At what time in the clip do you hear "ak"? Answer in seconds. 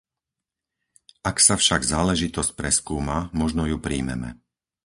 1.31-1.37